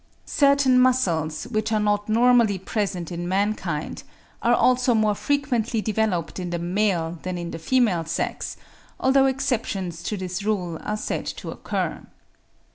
Certain 0.25 0.79
muscles 0.79 1.43
which 1.51 1.71
are 1.71 1.79
not 1.79 2.09
normally 2.09 2.57
present 2.57 3.11
in 3.11 3.29
mankind 3.29 4.01
are 4.41 4.55
also 4.55 4.95
more 4.95 5.13
frequently 5.13 5.79
developed 5.79 6.39
in 6.39 6.49
the 6.49 6.57
male 6.57 7.19
than 7.21 7.37
in 7.37 7.51
the 7.51 7.59
female 7.59 8.03
sex, 8.05 8.57
although 8.99 9.27
exceptions 9.27 10.01
to 10.01 10.17
this 10.17 10.43
rule 10.43 10.79
are 10.81 10.97
said 10.97 11.27
to 11.27 11.51
occur. 11.51 12.01